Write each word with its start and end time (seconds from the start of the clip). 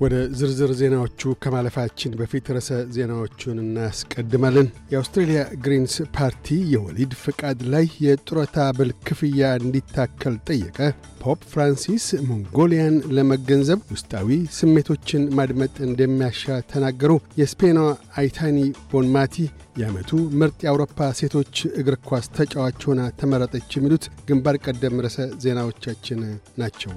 ወደ 0.00 0.14
ዝርዝር 0.38 0.70
ዜናዎቹ 0.78 1.30
ከማለፋችን 1.42 2.12
በፊት 2.18 2.46
ርዕሰ 2.54 2.68
ዜናዎቹን 2.94 3.58
እናስቀድማለን። 3.64 4.68
የአውስትሬልያ 4.92 5.40
ግሪንስ 5.64 5.94
ፓርቲ 6.14 6.46
የወሊድ 6.72 7.12
ፍቃድ 7.22 7.58
ላይ 7.74 7.86
የጡረታ 8.06 8.56
አበል 8.68 8.90
ክፍያ 9.06 9.50
እንዲታከል 9.60 10.36
ጠየቀ። 10.48 10.78
ፖፕ 11.22 11.42
ፍራንሲስ 11.52 12.06
ሞንጎሊያን 12.28 12.96
ለመገንዘብ 13.16 13.80
ውስጣዊ 13.92 14.28
ስሜቶችን 14.58 15.28
ማድመጥ 15.38 15.74
እንደሚያሻ 15.88 16.42
ተናገሩ። 16.72 17.12
የስፔኗ 17.40 17.78
አይታና 18.16 18.58
ቦንማቲ 18.92 19.36
የዓመቱ 19.80 20.10
ምርጥ 20.40 20.58
የአውሮፓ 20.64 21.10
ሴቶች 21.20 21.54
እግር 21.80 21.96
ኳስ 22.08 22.28
ተጫዋች 22.36 22.82
ሆና 22.88 23.02
ተመረጠች። 23.20 23.76
የሚሉት 23.76 24.06
ግንባር 24.28 24.58
ቀደም 24.66 25.02
ርዕሰ 25.04 25.28
ዜናዎቻችን 25.44 26.22
ናቸው። 26.58 26.94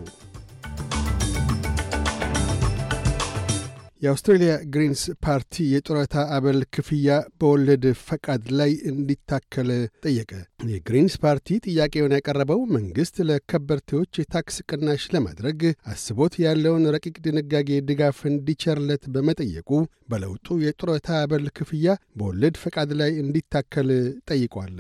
የአውስትሬልያ 4.03 4.53
ግሪንስ 4.71 5.01
ፓርቲ 5.25 5.65
የጡረታ 5.73 6.15
አበል 6.35 6.57
ክፍያ 6.75 7.09
በወሊድ 7.39 7.85
ፈቃድ 8.01 8.45
ላይ 8.59 8.71
እንዲታከል 8.89 9.69
ጠየቀ። 10.03 10.31
የግሪንስ 10.71 11.13
ፓርቲ 11.23 11.57
ጥያቄውን 11.65 12.15
ያቀረበው 12.17 12.61
መንግሥት 12.75 13.17
ለከበርቴዎች 13.29 14.19
የታክስ 14.19 14.57
ቅናሽ 14.69 15.03
ለማድረግ 15.15 15.61
አስቦት 15.93 16.35
ያለውን 16.43 16.89
ረቂቅ 16.95 17.15
ድንጋጌ 17.27 17.79
ድጋፍ 17.89 18.19
እንዲቸርለት 18.31 19.05
በመጠየቁ 19.15 19.69
በለውጡ 20.11 20.59
የጡረታ 20.63 21.09
አበል 21.21 21.47
ክፍያ 21.57 21.87
በወሊድ 22.17 22.57
ፈቃድ 22.63 22.91
ላይ 23.01 23.13
እንዲታከል 23.23 23.89
ጠይቋል። 24.29 24.75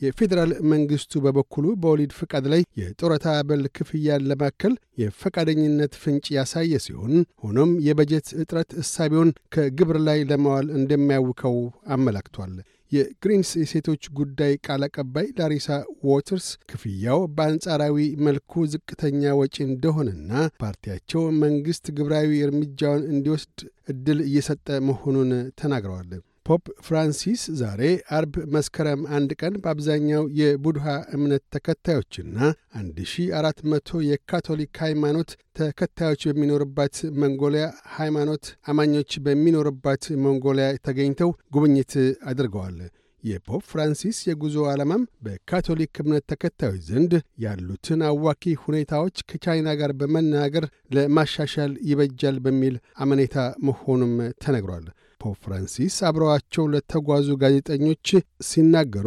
የፌዴራል 0.00 0.52
መንግሥቱ 0.72 1.20
በበኩሉ 1.24 1.66
በወሊድ 1.82 2.12
ፈቃድ 2.18 2.44
ላይ 2.52 2.62
የጡረታ 2.80 3.26
አበል 3.38 3.62
ክፍያን 3.76 4.26
ለማከል 4.30 4.74
የፈቃደኝነት 5.02 5.94
ፍንጭ 6.02 6.26
ያሳየ 6.36 6.80
ሲሆን 6.84 7.14
ሆኖም 7.44 7.72
የበጀት 7.86 8.28
እጥረት 8.42 8.72
እሳቤውን 8.82 9.30
ከግብር 9.54 9.98
ላይ 10.08 10.20
ለማዋል 10.30 10.68
እንደሚያውከው 10.78 11.56
አመላክቷል። 11.94 12.54
የግሪንስ 12.92 13.50
የሴቶች 13.60 14.02
ጉዳይ 14.18 14.52
ቃል 14.66 14.82
አቀባይ 14.86 15.26
ላሪሳ 15.38 15.66
ዎተርስ 16.08 16.46
ክፍያው 16.70 17.20
በአንጻራዊ 17.34 17.96
መልኩ 18.26 18.62
ዝቅተኛ 18.72 19.34
ወጪ 19.40 19.56
እንደሆነና 19.66 20.30
ፓርቲያቸው 20.62 21.24
መንግሥት 21.42 21.86
ግብራዊ 21.98 22.30
እርምጃውን 22.46 23.04
እንዲወስድ 23.12 23.58
ዕድል 23.92 24.20
እየሰጠ 24.26 24.78
መሆኑን 24.88 25.30
ተናግረዋል። 25.60 26.10
ፖፕ 26.48 26.66
ፍራንሲስ 26.86 27.40
ዛሬ 27.58 27.80
አርብ 28.16 28.34
መስከረም 28.54 29.00
አንድ 29.16 29.30
ቀን 29.40 29.54
በአብዛኛው 29.62 30.22
የቡድሃ 30.38 30.84
እምነት 31.16 31.42
ተከታዮችና 31.54 32.36
1400 32.80 33.98
የካቶሊክ 34.06 34.78
ሃይማኖት 34.84 35.30
ተከታዮች 35.60 36.22
በሚኖርባት 36.28 36.94
መንጎሊያ 37.22 37.64
ሃይማኖት 37.96 38.44
አማኞች 38.72 39.12
በሚኖርባት 39.26 40.06
መንጎሊያ 40.26 40.68
ተገኝተው 40.88 41.32
ጉብኝት 41.56 41.94
አድርገዋል። 42.32 42.78
የፖፕ 43.22 43.62
ፍራንሲስ 43.70 44.18
የጉዞ 44.28 44.58
ዓላማም 44.70 45.04
በካቶሊክ 45.26 46.00
እምነት 46.02 46.24
ተከታዮች 46.32 46.82
ዘንድ 46.90 47.12
ያሉትን 47.44 48.02
አዋኪ 48.08 48.54
ሁኔታዎች 48.64 49.18
ከቻይና 49.30 49.74
ጋር 49.80 49.92
በመናገር 50.00 50.66
ለማሻሻል 50.96 51.74
ይበጃል 51.90 52.38
በሚል 52.44 52.76
አመኔታ 52.98 53.36
መሆኑም 53.68 54.14
ተነግሯል። 54.44 54.86
ፖፕ 55.20 55.36
ፍራንሲስ 55.44 55.96
አብረዋቸው 56.08 56.64
ለተጓዙ 56.72 57.28
ጋዜጠኞች 57.42 58.08
ሲናገሩ 58.48 59.06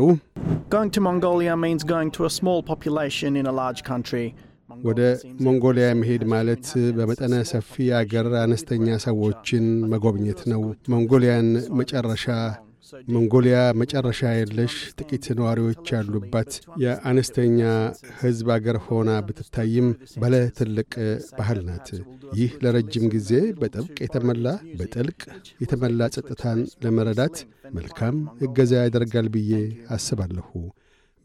ወደ 4.84 5.00
ሞንጎሊያ 5.46 5.88
መሄድ 6.00 6.24
ማለት 6.34 6.66
በመጠነ 6.98 7.36
ሰፊ 7.50 7.88
አገር 7.98 8.28
አነስተኛ 8.42 8.98
ሰዎችን 9.06 9.66
መጎብኘት 9.92 10.42
ነው። 10.52 10.62
ሞንጎሊያን 10.94 11.48
መጨረሻ 11.80 12.26
ሞንጎሊያ 13.14 13.58
መጨረሻ 13.80 14.22
የለሽ 14.34 14.74
ጥቂት 15.00 15.26
ነዋሪዎች 15.38 15.86
ያሉባት 15.96 16.52
የአነስተኛ 16.84 17.60
ሕዝብ 18.20 18.50
አገር 18.56 18.78
ሆና 18.86 19.12
ብትታይም 19.28 19.88
ባለ 20.22 20.36
ትልቅ 20.58 20.92
ባህል 21.40 21.60
ናት። 21.68 21.90
ይህ 22.40 22.52
ለረጅም 22.64 23.06
ጊዜ 23.16 23.32
በጥብቅ 23.60 23.98
የተመላ 24.06 24.46
በጥልቅ 24.80 25.20
የተመላ 25.64 26.10
ጸጥታን 26.16 26.62
ለመረዳት 26.86 27.38
መልካም 27.78 28.18
እገዛ 28.48 28.74
ያደርጋል 28.82 29.30
ብዬ 29.36 29.54
አስባለሁ። 29.96 30.50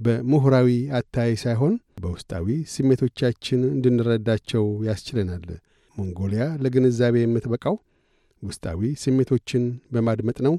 በምሁራዊ 0.00 0.68
አታይ 0.96 1.34
ሳይሆን 1.42 1.74
በውስጣዊ 2.02 2.46
ስሜቶቻችን 2.72 3.60
እንድንረዳቸው 3.70 4.64
ያስችለናል። 4.88 5.46
ሞንጎሊያ 5.96 6.44
ለግንዛቤ 6.62 7.16
የምትበቃው 7.22 7.76
ውስጣዊ 8.42 8.80
ስሜቶችን 9.02 9.62
በማድመጥ 9.94 10.38
ነው። 10.46 10.54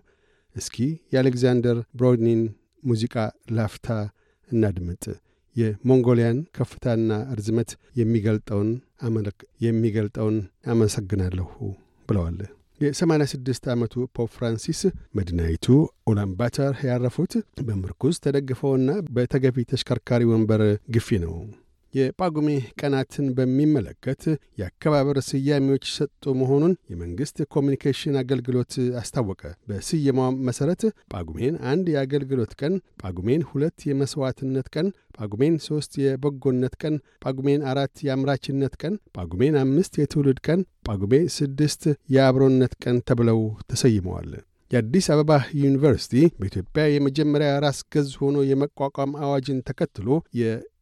እስኪ 0.57 0.78
የአሌክዛንደር 1.13 1.78
ብሮድኒን 2.00 2.41
ሙዚቃ 2.84 3.16
ላፍታ 3.51 3.88
እናድምጥ። 4.50 5.03
የሞንጎሊያን 5.56 6.38
ከፍታና 6.57 7.12
ርዝመት 7.38 7.69
የሚገልጠውን 8.00 8.69
አመለክ 9.01 9.38
የሚገልጠውን 9.66 10.38
አመሰግናለሁ 10.73 11.47
ብለዋል። 12.09 12.38
የ86 12.79 13.69
ዓመቱ 13.73 13.96
ፖፕ 14.16 14.31
ፍራንሲስ 14.35 14.81
መዲናይቱ 15.17 15.66
ኡላምባተር 16.09 16.73
ያረፉት 16.90 17.34
በምርኩዝ 17.67 18.16
ተደግፈውና 18.25 18.90
በተገፊ 19.16 19.66
ተሽከርካሪ 19.72 20.23
ወንበር 20.31 20.62
ግፊ 20.96 21.17
ነው። 21.23 21.34
የጳጉሜ 21.94 22.48
ቀናትን 22.80 23.28
በሚመለከት 23.38 24.24
የአከባበር 24.59 25.18
ስያሜዎች 25.28 25.86
ሰጡ 25.96 26.34
መሆኑን 26.40 26.74
የመንግሥት 26.92 27.38
ኮሚኒኬሽን 27.53 28.16
አገልግሎት 28.22 28.74
አስታወቀ። 29.02 29.42
በስየማው 29.70 30.16
መሠረት 30.47 30.81
ጳጉሜን 31.14 31.56
አንድ 31.72 31.86
የአገልግሎት 31.94 32.53
ቀን፣ 32.62 32.74
ጳጉሜን 33.02 33.46
ሁለት 33.52 33.78
የመሥዋዕትነት 33.90 34.68
ቀን፣ 34.76 34.90
ጳጉሜን 35.18 35.56
ሦስት 35.68 35.94
የበጎነት 36.03 36.76
ቀን፣ 36.81 36.96
ጳጉሜን 37.24 37.64
አራት 37.72 37.96
የአምራችነት 38.08 38.76
ቀን፣ 38.81 38.96
ጳጉሜን 39.18 39.58
አምስት 39.62 39.96
የትውልድ 40.02 40.42
ቀን፣ 40.47 40.59
ጳጉሜ 40.88 41.14
ስድስት 41.38 41.84
የአብሮነት 42.16 42.76
ቀን 42.84 43.00
ተብለው 43.09 43.42
ተሰይመዋል። 43.72 44.31
የአዲስ 44.72 45.06
አበባ 45.14 45.31
ዩኒቨርሲቲ 45.59 46.14
በኢትዮጵያ 46.40 46.84
የመጀመሪያ 46.90 47.52
ራስ 47.64 47.80
ገዝ 47.94 48.09
ሆኖ 48.22 48.38
የመቋቋም 48.47 49.12
አዋጅን 49.24 49.59
ተከትሎ 49.68 50.08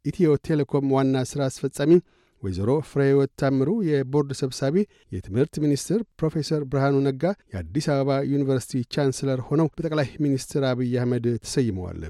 የኢትዮ 0.06 0.32
ቴሌኮም 0.48 0.92
ዋና 0.96 1.24
ሥራ 1.30 1.42
አስፈጻሚ 1.50 1.92
ወይዘሮ 2.44 2.72
ፍሬሕይወት 2.90 3.32
ታምሩ፣ 3.42 3.70
የቦርድ 3.88 4.32
ሰብሳቢ 4.42 4.76
የትምህርት 5.14 5.56
ሚኒስትር 5.64 6.00
ፕሮፌሰር 6.20 6.62
ብርሃኑ 6.72 6.96
ነጋ 7.08 7.24
የአዲስ 7.54 7.86
አበባ 7.94 8.18
ዩኒቨርሲቲ 8.32 8.84
ቻንስለር 8.96 9.40
ሆነው 9.48 9.70
በጠቅላይ 9.76 10.10
ሚኒስትር 10.26 10.64
አብይ 10.72 10.94
አህመድ 11.02 11.26
ተሰይመዋል። 11.46 12.02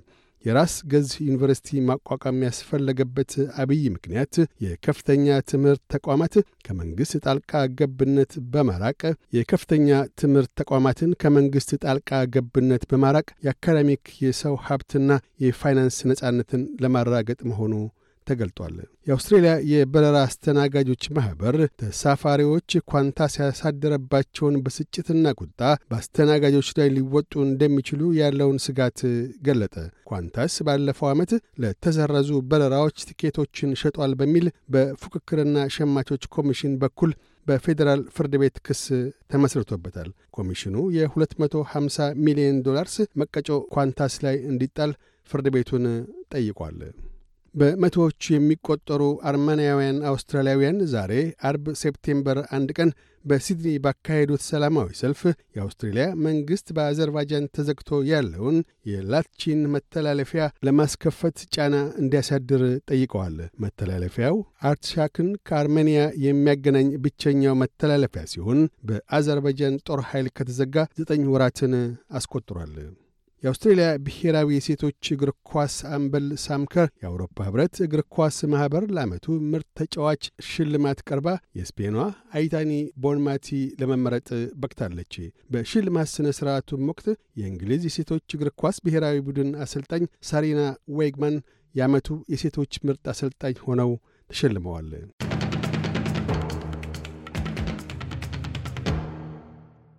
የራስ 0.45 0.73
ገዝ 0.91 1.09
ዩኒቨርሲቲ 1.25 1.81
ማቋቋም 1.88 2.44
ያስፈለገበት 2.45 3.31
አብይ 3.61 3.83
ምክንያት 3.94 4.33
የከፍተኛ 4.66 5.38
ትምህርት 5.51 5.81
ተቋማት 5.94 6.35
ከመንግሥት 6.67 7.23
ጣልቃ 7.25 7.51
ገብነት 7.79 8.33
በማራቅ 8.53 9.01
የከፍተኛ 9.38 9.89
ትምህርት 10.22 10.51
ተቋማትን 10.61 11.11
ከመንግሥት 11.23 11.72
ጣልቃ 11.85 12.22
ገብነት 12.35 12.85
በማራቅ 12.91 13.28
የአካዳሚክ 13.45 14.03
የሰው 14.25 14.55
ሀብትና 14.67 15.09
የፋይናንስ 15.45 16.00
ነጻነትን 16.11 16.63
ለማራገጥ 16.84 17.39
መሆኑ 17.51 17.73
ተገልጧል። 18.27 18.75
የአውስትሬልያ 19.07 19.53
የበረራ 19.71 20.17
አስተናጋጆች 20.27 21.03
ማኅበር 21.15 21.55
ተሳፋሪዎች 21.81 22.69
ኳንታስ 22.91 23.33
ያሳደረባቸውን 23.41 24.55
ብስጭትና 24.65 25.33
ቁጣ 25.39 25.59
በአስተናጋጆች 25.91 26.69
ላይ 26.79 26.89
ሊወጡ 26.95 27.33
እንደሚችሉ 27.45 28.01
ያለውን 28.19 28.57
ስጋት 28.65 28.99
ገለጠ። 29.47 29.75
ኳንታስ 30.09 30.55
ባለፈው 30.67 31.09
ዓመት 31.11 31.31
ለተሰረዙ 31.61 32.31
በረራዎች 32.51 32.97
ቲኬቶችን 33.09 33.77
ሸጧል 33.81 34.13
በሚል 34.19 34.47
በፉክክርና 34.75 35.43
ሸማቾች 35.75 36.25
ኮሚሽን 36.35 36.75
በኩል 36.81 37.13
በፌዴራል 37.47 38.01
ፍርድ 38.13 38.35
ቤት 38.41 38.55
ክስ 38.66 38.83
ተመስርቶበታል። 39.31 40.07
ኮሚሽኑ 40.37 40.75
የ250 40.95 42.07
ሚሊዮን 42.25 42.61
ዶላርስ 42.66 42.95
መቀጮ 43.21 43.47
ኳንታስ 43.75 44.16
ላይ 44.25 44.37
እንዲጣል 44.49 44.93
ፍርድ 45.29 45.47
ቤቱን 45.55 45.85
ጠይቋል። 46.33 46.79
በመቶዎቹ 47.55 48.22
የሚቆጠሩ 48.34 49.02
አርመናውያን 49.29 49.99
አውስትራሊያውያን 50.09 50.79
ዛሬ 50.93 51.11
አርብ 51.49 51.66
ሴፕቴምበር 51.81 52.40
አንድ 52.57 52.69
ቀን 52.78 52.90
በሲድኒ 53.25 53.69
ባካሄዱት 53.84 54.41
ሰላማዊ 54.47 54.90
ሰልፍ 54.99 55.22
የአውስትሬልያ 55.55 56.05
መንግሥት 56.25 56.67
በአዘርባይጃን 56.75 57.47
ተዘግቶ 57.55 57.99
ያለውን 58.09 58.57
የላቺን 58.91 59.61
መተላለፊያ 59.75 60.43
ለማስከፈት 60.67 61.40
ጫና 61.55 61.73
እንዲያሳድር 62.02 62.63
ጠይቀዋል። 62.91 63.37
መተላለፊያው 63.66 64.37
አርትሳክን 64.69 65.31
ከአርሜንያ 65.49 66.02
የሚያገናኝ 66.25 66.91
ብቸኛው 67.05 67.57
መተላለፊያ 67.63 68.25
ሲሆን 68.34 68.61
በአዘርባይጃን 68.90 69.81
ጦር 69.90 70.02
ኃይል 70.11 70.29
ከተዘጋ 70.37 70.78
ዘጠኝ 71.02 71.23
ወራትን 71.34 71.75
አስቆጥሯል። 72.19 72.75
የአውስትሬልያ 73.45 73.87
ብሔራዊ 74.05 74.47
የሴቶች 74.53 75.09
እግር 75.13 75.29
ኳስ 75.49 75.73
አምበል 75.95 76.27
ሳምከር 76.43 76.87
የአውሮፓ 76.95 77.35
ኅብረት 77.45 77.75
እግር 77.85 78.01
ኳስ 78.15 78.37
ማኅበር 78.51 78.83
ለዓመቱ 78.95 79.25
ምርጥ 79.51 79.67
ተጫዋች 79.79 80.23
ሽልማት 80.47 81.01
ቀርባ 81.07 81.27
የስፔኗ 81.59 81.97
አይታኒ 82.35 82.71
ቦንማቲ 83.03 83.49
ለመመረጥ 83.81 84.27
በቅታለች። 84.61 85.13
በሽልማት 85.51 86.09
ሥነ 86.15 86.33
ሥርዓቱም 86.37 86.89
ወቅት 86.91 87.07
የእንግሊዝ 87.41 87.85
የሴቶች 87.89 88.35
እግር 88.37 88.51
ኳስ 88.61 88.79
ብሔራዊ 88.85 89.19
ቡድን 89.27 89.51
አሰልጣኝ 89.65 90.05
ሳሪና 90.29 90.63
ዌግማን 90.99 91.37
የዓመቱ 91.75 92.09
የሴቶች 92.33 92.73
ምርጥ 92.87 93.05
አሰልጣኝ 93.13 93.57
ሆነው 93.67 93.91
ተሸልመዋል። 94.29 94.89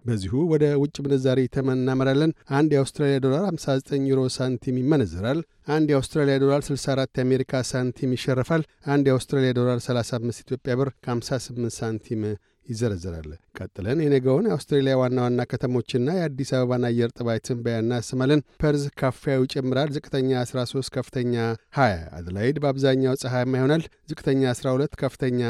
በዚሁ 0.06 0.34
ወደ 0.50 0.64
ውጭ 0.80 0.96
ምንዛሪ 1.04 1.40
ተመን 1.54 1.78
እናመራለን። 1.78 2.32
አንድ 2.56 2.70
የአውስትራሊያ 2.74 3.18
ዶላር 3.24 3.44
59 3.50 4.08
ዩሮ 4.10 4.22
ሳንቲም 4.36 4.80
ይመነዝራል። 4.80 5.40
አንድ 5.68 5.88
የአውስትራሊያ 5.92 6.36
ዶላር 6.42 6.60
64 6.66 7.20
የአሜሪካ 7.20 7.62
ሳንቲም 7.70 8.12
ይሸርፋል። 8.16 8.64
አንድ 8.88 9.06
የአውስትራሊያ 9.08 9.52
ዶላር 9.58 9.80
35 9.86 10.44
ኢትዮጵያ 10.44 10.74
ብር 10.80 10.90
ከ58 11.06 11.72
ሳንቲም 11.78 12.22
ይዘረዘራል። 12.66 13.28
ቀጥለን 13.58 13.98
የነገውን 14.04 14.46
የአውስትሬሊያ 14.48 14.94
ዋና 15.00 15.18
ዋና 15.24 15.40
ከተሞችና 15.50 16.08
የአዲስ 16.16 16.50
አበባን 16.56 16.86
አየር 16.88 17.10
ጠባይ 17.18 17.38
ትንበያ 17.46 17.76
እናሰማለን። 17.82 18.42
ፐርዝ 18.62 18.84
ካፊያው 19.00 19.44
ይጨምራል። 19.46 19.90
ዝቅተኛ 19.96 20.30
13፣ 20.44 20.90
ከፍተኛ 20.96 21.34
20። 21.78 22.00
አድላይድ 22.18 22.58
በአብዛኛው 22.64 23.16
ፀሐያማ 23.22 23.54
ይሆናል። 23.60 23.84
ዝቅተኛ 24.10 24.42
12፣ 24.54 24.98
ከፍተኛ 25.02 25.40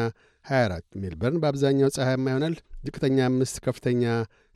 24። 0.44 0.84
ሜልበርን 1.00 1.40
በአብዛኛው 1.42 1.88
ፀሐያማ 1.96 2.26
ይሆናል። 2.32 2.56
ዝቅተኛ 2.84 3.18
5፣ 3.30 3.62
ከፍተኛ 3.64 4.04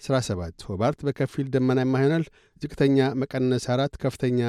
17። 0.00 0.64
ሆባርት 0.68 1.00
በከፊል 1.06 1.46
ደመናማ 1.54 1.94
ይሆናል። 2.00 2.24
ዝቅተኛ 2.62 2.98
መቀነስ 3.20 3.64
4፣ 3.72 3.98
ከፍተኛ 4.02 4.40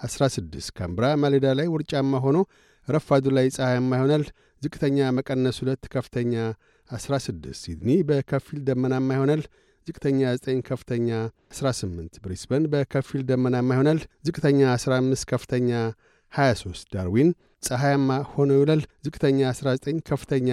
16። 0.00 0.70
ካንብራ 0.78 1.04
ማለዳ 1.22 1.46
ላይ 1.58 1.68
ውርጫማ 1.74 2.20
ሆኖ 2.24 2.38
ረፋዱ 2.88 3.26
ላይ 3.36 3.46
ፀሐያማ 3.56 3.90
ይሆናል። 3.98 4.24
ዝቅተኛ 4.62 4.98
መቀነስ 5.18 5.58
2፣ 5.62 5.90
ከፍተኛ 5.94 6.34
16። 6.90 7.60
ሲድኒ 7.62 7.90
በከፊል 8.08 8.60
ደመናማ 8.68 9.08
ይሆናል። 9.16 9.42
ዝቅተኛ 9.86 10.20
9 10.38 10.60
ከፍተኛ 10.68 11.08
18። 11.54 12.20
ብሪስበን 12.24 12.64
በከፊል 12.72 13.22
ደመናማ 13.30 13.68
ይሆናል። 13.76 13.98
ዝቅተኛ 14.26 14.60
15 14.76 15.26
ከፍተኛ 15.32 15.70
23። 16.32 16.86
ዳርዊን 16.94 17.30
ፀሐያማ 17.64 18.10
ሆኖ 18.30 18.50
ይውላል። 18.56 18.82
ዝቅተኛ 19.04 19.38
19 19.52 20.00
ከፍተኛ 20.08 20.48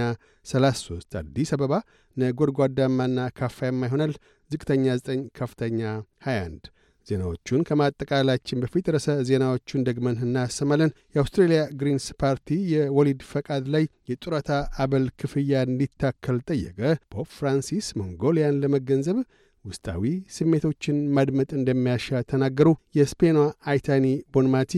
33። 0.46 1.18
አዲስ 1.22 1.50
አበባ 1.56 1.74
ነጎድጓዳማና 2.18 3.18
ካፊያማ 3.38 3.82
ይሆናል። 3.90 4.14
ዝቅተኛ 4.52 4.86
9 5.02 5.26
ከፍተኛ 5.40 5.82
21። 6.26 6.70
ዜናዎቹን 7.08 7.62
ከማጠቃለላችን 7.68 8.62
በፊት 8.64 8.88
ርዕሰ 8.94 9.14
ዜናዎቹን 9.30 9.86
ደግመን 9.88 10.18
እናሰማለን። 10.26 10.92
የአውስትሬልያ 11.16 11.62
ግሪንስ 11.80 12.06
ፓርቲ 12.22 12.58
የወሊድ 12.74 13.22
ፈቃድ 13.32 13.64
ላይ 13.76 13.84
የጡረታ 14.12 14.50
አበል 14.84 15.06
ክፍያ 15.22 15.62
እንዲታከል 15.68 16.38
ጠየቀ። 16.50 16.80
ፖፕ 17.14 17.30
ፍራንሲስ 17.38 17.88
ሞንጎሊያን 18.00 18.60
ለመገንዘብ 18.64 19.20
ውስጣዊ 19.66 20.04
ስሜቶችን 20.36 21.00
ማድመጥ 21.16 21.50
እንደሚያሻ 21.58 22.22
ተናገሩ። 22.30 22.70
የስፔኗ 22.98 23.38
አይታኒ 23.72 24.06
ቦንማቲ 24.34 24.74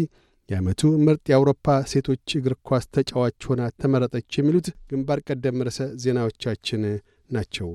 የዓመቱ 0.50 0.82
ምርጥ 1.06 1.24
የአውሮፓ 1.30 1.76
ሴቶች 1.92 2.34
እግር 2.38 2.54
ኳስ 2.68 2.86
ተጫዋች 2.96 3.46
ሆና 3.50 3.62
ተመረጠች። 3.82 4.38
የሚሉት 4.38 4.68
ግንባር 4.90 5.20
ቀደም 5.28 5.64
ርዕሰ 5.68 5.88
ዜናዎቻችን 6.04 6.82
ናቸው። 7.30 7.70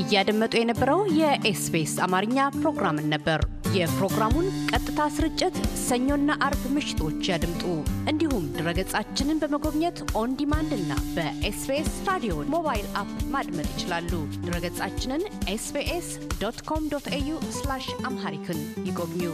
እያደመጡ 0.00 0.52
የነበረው 0.58 1.00
የኤስቢኤስ 1.18 1.94
አማርኛ 2.06 2.46
ፕሮግራምን 2.56 3.08
ነበር። 3.12 3.40
የፕሮግራሙን 3.76 4.46
ቀጥታ 4.70 5.00
ስርጭት 5.14 5.54
ሰኞና 5.84 6.36
አርብ 6.46 6.62
ምሽቶች 6.74 7.28
ያድምጡ። 7.30 7.62
እንዲሁም 8.10 8.44
ድረገጻችንን 8.56 9.40
በመጎብኘት 9.42 9.98
on 10.20 10.36
demand 10.40 10.72
እና 10.78 10.92
በኤስቢኤስ 11.16 11.90
ራዲዮ 12.10 12.36
mobile 12.54 12.86
app 13.02 13.16
ማድመጥ 13.34 13.68
ይችላሉ። 13.74 14.12
ድረገጻችንን 14.46 15.24
ኤስቢኤስ 15.52 16.08
ዶት 16.42 16.60
ኮም 16.70 16.86
ዶት 16.94 17.08
ኤዩ 17.18 17.32
አምሃሪክን 18.04 18.60
ይጎብኙ። 18.86 19.24